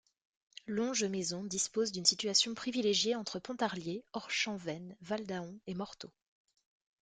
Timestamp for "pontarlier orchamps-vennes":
3.37-4.97